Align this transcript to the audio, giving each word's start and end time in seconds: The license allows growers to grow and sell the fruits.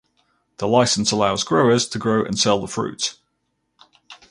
The 0.57 0.67
license 0.67 1.11
allows 1.11 1.43
growers 1.43 1.87
to 1.89 1.99
grow 1.99 2.25
and 2.25 2.35
sell 2.35 2.59
the 2.59 2.67
fruits. 2.67 3.19